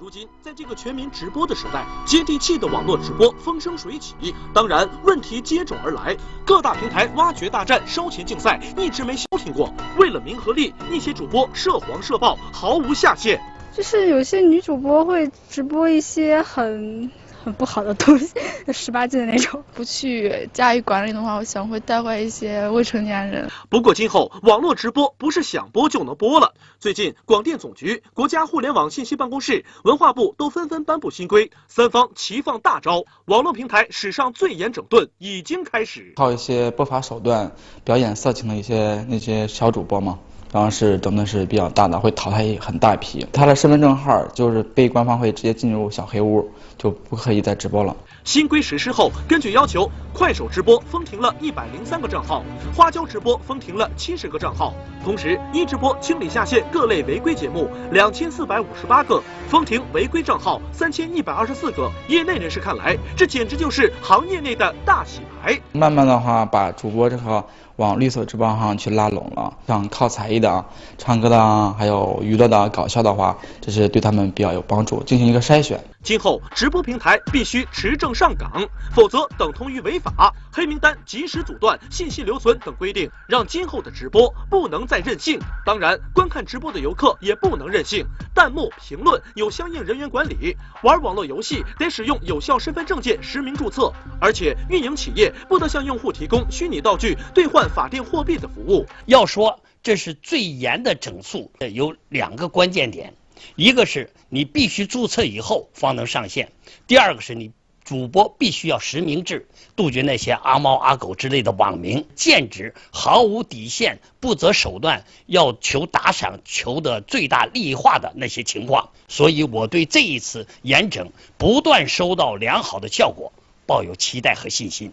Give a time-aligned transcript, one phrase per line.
[0.00, 4.14] 如今，在这个全民直播的时代，接地气的网络直播风生水起，
[4.54, 6.16] 当然问题接踵而来。
[6.46, 9.74] 各大平台挖掘大战、烧钱竞赛一直没消停过。
[9.98, 13.40] 为了名和利，一些主播涉黄涉暴，毫无下限。
[13.76, 17.10] 就是有些女主播会直播一些很。
[17.44, 18.32] 很不好的东西，
[18.72, 23.50] 十八禁的那种，不去加以管理的话，我想会带坏一些未成年人。
[23.68, 26.54] 不过今后网络直播不是想播就能播了。
[26.78, 36.12] 最近，广电总局、国家互联网信息办公室、文化部都纷纷颁布新规，三方齐放大招，网络平台史上最严整顿已经开始。
[36.16, 37.52] 靠一些不法手段
[37.84, 40.18] 表演色情的一些那些小主播吗？
[40.52, 43.26] 然后是等的是比较大的，会淘汰很大一批。
[43.32, 47.94] 他的身份证号就是被官方会直接进入小黑屋，就不可以再直播了。
[48.24, 52.42] 新规实施后，根据要求，快手直播封停了一百零三个账号，
[52.76, 61.90] 花椒直播封停了七十个账号，同时一直播清理下线各类违规节目两千四百五十八个，封停违规账号三千一百二十四个。
[62.08, 65.58] 业内人士看来，这简直就是行业内的大洗牌。
[65.72, 67.42] 慢慢的话，把主播这个
[67.76, 70.64] 往绿色直播上去拉拢了，想靠才艺的、
[70.96, 75.82] 唱歌的，还有娱乐的、搞笑的话，这是对他们比较有帮助，进行一个筛选。
[76.02, 80.32] 今后直播平台必须持证上岗，否则等同于违法。
[80.52, 85.38] 黑名单及时阻断信息留存等规定，让今后的直播不能再任性。
[85.66, 90.56] 当然，观看直播的游客也不能任性，弹幕评论有相应人员管理。
[90.82, 98.86] 玩网络游戏得使用有效身份证件实名注册，而且运营企业不得向用户提供虚拟道具兑换法定货币的服务。
[99.06, 103.14] 要说这是最严的整肃，有两个关键点。
[103.56, 106.52] 一个是你必须注册以后方能上线，
[106.86, 107.52] 第二个是你
[107.84, 118.90] 主播必须要实名制，杜绝那些阿猫阿狗之类的网名，兼职毫无底线、不择手段要求打赏、求的最大利益化的那些情况。
[119.08, 123.32] 所以我对这一次严整不断收到良好的效果，
[123.64, 124.92] 抱有期待和信心。